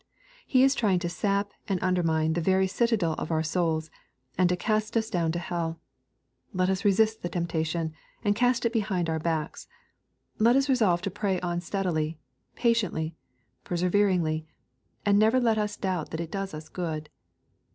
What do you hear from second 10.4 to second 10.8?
us